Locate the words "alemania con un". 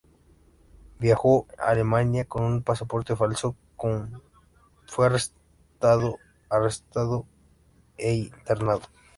1.69-2.63